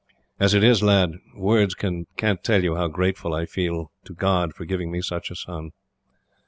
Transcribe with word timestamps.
As 0.39 0.55
it 0.55 0.63
is, 0.63 0.81
lad, 0.81 1.11
words 1.35 1.75
can't 1.75 2.09
tell 2.43 2.75
how 2.75 2.87
grateful 2.87 3.35
I 3.35 3.45
feel, 3.45 3.91
to 4.05 4.15
God, 4.15 4.55
for 4.55 4.65
giving 4.65 4.89
me 4.89 4.99
such 4.99 5.29
a 5.29 5.35
son." 5.35 5.73